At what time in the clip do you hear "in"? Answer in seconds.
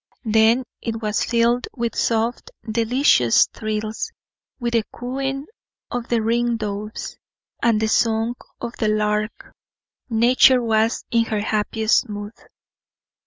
11.11-11.25